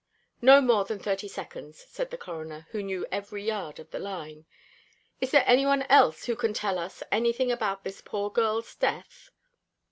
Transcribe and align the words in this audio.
"Not 0.41 0.63
more 0.63 0.83
than 0.83 0.97
thirty 0.97 1.27
seconds," 1.27 1.85
said 1.87 2.09
the 2.09 2.17
Coroner, 2.17 2.65
who 2.71 2.81
knew 2.81 3.05
every 3.11 3.43
yard 3.45 3.77
of 3.77 3.91
the 3.91 3.99
line. 3.99 4.45
"Is 5.19 5.29
there 5.29 5.43
any 5.45 5.63
one 5.63 5.83
else 5.83 6.23
here 6.25 6.33
who 6.33 6.41
can 6.41 6.53
tell 6.55 6.79
us 6.79 7.03
anything 7.11 7.51
about 7.51 7.83
this 7.83 8.01
poor 8.01 8.31
girl's 8.31 8.73
death?" 8.73 9.29